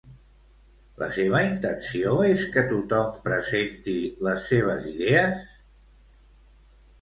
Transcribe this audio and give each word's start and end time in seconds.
La 1.01 1.09
seva 1.17 1.41
intenció 1.49 2.13
és 2.29 2.45
que 2.55 2.63
tothom 2.71 3.11
presenti 3.27 3.95
les 4.29 4.49
seves 4.53 4.89
idees? 4.95 5.47